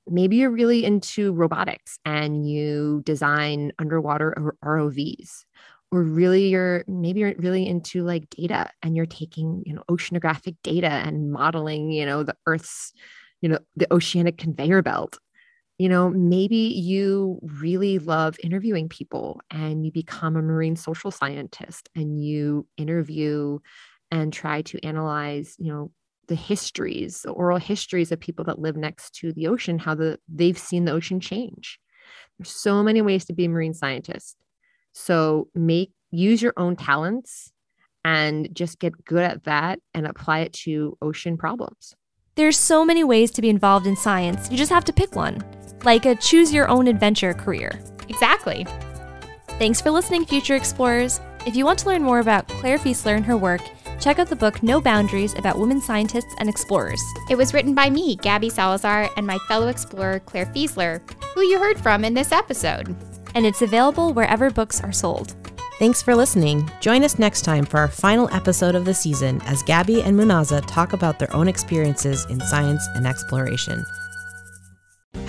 Maybe 0.06 0.36
you're 0.36 0.50
really 0.50 0.84
into 0.84 1.32
robotics 1.32 1.98
and 2.04 2.48
you 2.48 3.02
design 3.04 3.72
underwater 3.78 4.54
ROVs. 4.62 5.44
Or 5.90 6.02
really 6.02 6.48
you're 6.48 6.84
maybe 6.88 7.20
you're 7.20 7.34
really 7.38 7.68
into 7.68 8.02
like 8.02 8.28
data 8.30 8.68
and 8.82 8.96
you're 8.96 9.06
taking, 9.06 9.62
you 9.64 9.74
know, 9.74 9.84
oceanographic 9.88 10.56
data 10.64 10.88
and 10.88 11.30
modeling, 11.30 11.92
you 11.92 12.04
know, 12.04 12.24
the 12.24 12.34
Earth's, 12.46 12.92
you 13.40 13.48
know, 13.48 13.58
the 13.76 13.86
oceanic 13.92 14.36
conveyor 14.36 14.82
belt 14.82 15.18
you 15.78 15.88
know, 15.88 16.10
maybe 16.10 16.56
you 16.56 17.40
really 17.42 17.98
love 17.98 18.36
interviewing 18.42 18.88
people 18.88 19.40
and 19.50 19.84
you 19.84 19.90
become 19.90 20.36
a 20.36 20.42
marine 20.42 20.76
social 20.76 21.10
scientist 21.10 21.88
and 21.96 22.22
you 22.22 22.66
interview 22.76 23.58
and 24.10 24.32
try 24.32 24.62
to 24.62 24.84
analyze, 24.84 25.56
you 25.58 25.72
know, 25.72 25.90
the 26.28 26.36
histories, 26.36 27.22
the 27.22 27.32
oral 27.32 27.58
histories 27.58 28.12
of 28.12 28.20
people 28.20 28.44
that 28.44 28.58
live 28.58 28.76
next 28.76 29.14
to 29.16 29.32
the 29.32 29.48
ocean, 29.48 29.78
how 29.78 29.94
the 29.94 30.18
they've 30.32 30.58
seen 30.58 30.84
the 30.84 30.92
ocean 30.92 31.20
change. 31.20 31.78
There's 32.38 32.50
so 32.50 32.82
many 32.82 33.02
ways 33.02 33.24
to 33.26 33.32
be 33.34 33.46
a 33.46 33.48
marine 33.48 33.74
scientist. 33.74 34.36
So 34.92 35.48
make 35.54 35.92
use 36.10 36.40
your 36.40 36.54
own 36.56 36.76
talents 36.76 37.52
and 38.04 38.48
just 38.54 38.78
get 38.78 39.04
good 39.04 39.24
at 39.24 39.44
that 39.44 39.80
and 39.94 40.06
apply 40.06 40.40
it 40.40 40.52
to 40.52 40.96
ocean 41.02 41.36
problems. 41.36 41.94
There's 42.36 42.58
so 42.58 42.84
many 42.84 43.04
ways 43.04 43.30
to 43.32 43.42
be 43.42 43.48
involved 43.48 43.86
in 43.86 43.94
science. 43.94 44.50
You 44.50 44.56
just 44.56 44.72
have 44.72 44.84
to 44.86 44.92
pick 44.92 45.14
one 45.14 45.44
like 45.84 46.04
a 46.04 46.16
choose 46.16 46.52
your 46.52 46.68
own 46.68 46.88
adventure 46.88 47.32
career. 47.32 47.78
Exactly. 48.08 48.66
Thanks 49.50 49.80
for 49.80 49.92
listening, 49.92 50.24
Future 50.24 50.56
Explorers. 50.56 51.20
If 51.46 51.54
you 51.54 51.64
want 51.64 51.78
to 51.80 51.86
learn 51.86 52.02
more 52.02 52.18
about 52.18 52.48
Clare 52.48 52.78
Fieseler 52.78 53.14
and 53.16 53.24
her 53.24 53.36
work, 53.36 53.60
check 54.00 54.18
out 54.18 54.28
the 54.28 54.34
book 54.34 54.64
No 54.64 54.80
Boundaries 54.80 55.34
about 55.38 55.60
women 55.60 55.80
scientists 55.80 56.34
and 56.40 56.48
explorers. 56.48 57.00
It 57.30 57.36
was 57.36 57.54
written 57.54 57.72
by 57.72 57.88
me, 57.88 58.16
Gabby 58.16 58.50
Salazar, 58.50 59.10
and 59.16 59.26
my 59.26 59.38
fellow 59.46 59.68
explorer, 59.68 60.18
Clare 60.20 60.46
Fieseler, 60.46 61.00
who 61.34 61.42
you 61.42 61.60
heard 61.60 61.78
from 61.78 62.04
in 62.04 62.14
this 62.14 62.32
episode. 62.32 62.96
And 63.36 63.46
it's 63.46 63.62
available 63.62 64.12
wherever 64.12 64.50
books 64.50 64.80
are 64.82 64.92
sold. 64.92 65.36
Thanks 65.78 66.00
for 66.00 66.14
listening. 66.14 66.70
Join 66.78 67.02
us 67.02 67.18
next 67.18 67.42
time 67.42 67.64
for 67.64 67.78
our 67.78 67.88
final 67.88 68.32
episode 68.32 68.76
of 68.76 68.84
the 68.84 68.94
season 68.94 69.42
as 69.42 69.64
Gabby 69.64 70.02
and 70.02 70.16
Munaza 70.16 70.64
talk 70.68 70.92
about 70.92 71.18
their 71.18 71.34
own 71.34 71.48
experiences 71.48 72.26
in 72.26 72.38
science 72.40 72.86
and 72.94 73.08
exploration. 73.08 73.84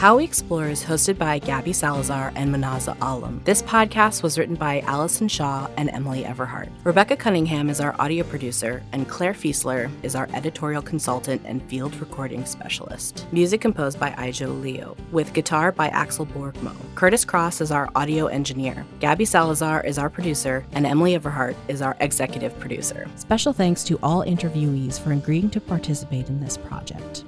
How 0.06 0.18
We 0.18 0.26
Explore 0.26 0.68
is 0.68 0.84
hosted 0.84 1.18
by 1.18 1.40
Gabby 1.40 1.74
Salazar 1.74 2.32
and 2.36 2.54
Munaza 2.54 2.96
Alam. 3.02 3.42
This 3.44 3.64
podcast 3.64 4.22
was 4.22 4.38
written 4.38 4.54
by 4.54 4.82
Allison 4.82 5.28
Shaw 5.28 5.68
and 5.78 5.90
Emily 5.90 6.24
Everhart. 6.24 6.70
Rebecca 6.84 7.16
Cunningham 7.16 7.72
is 7.72 7.80
our 7.80 7.96
audio 7.98 8.24
producer, 8.24 8.84
and 8.92 9.08
Clare 9.08 9.34
Fieseler 9.34 9.90
is 10.04 10.14
our 10.14 10.30
editorial 10.34 10.84
consultant 10.84 11.42
and 11.44 11.64
field 11.64 11.96
recording 11.96 12.46
specialist. 12.46 13.26
Music 13.32 13.62
composed 13.62 14.00
by 14.00 14.12
Ijo 14.12 14.62
Leo, 14.62 14.96
with 15.12 15.34
guitar 15.34 15.72
by 15.72 15.88
Axel 15.88 16.28
Borgmo. 16.28 16.76
Curtis 16.94 17.26
Cross 17.26 17.62
is 17.62 17.72
our 17.72 17.90
audio 17.96 18.28
engineer. 18.28 18.86
Gabby 19.00 19.26
Salazar 19.26 19.84
is 19.84 19.98
our 19.98 20.12
producer, 20.12 20.64
and 20.74 20.86
Emily 20.86 21.18
Everhart 21.18 21.56
is 21.68 21.82
our 21.82 21.98
executive 22.00 22.60
producer. 22.60 23.08
Special 23.16 23.54
thanks 23.54 23.84
to 23.86 23.98
all 24.04 24.24
interviewees 24.24 25.00
for 25.00 25.14
agreeing 25.14 25.50
to 25.50 25.60
participate 25.60 26.30
in 26.30 26.40
this 26.42 26.58
project. 26.58 27.24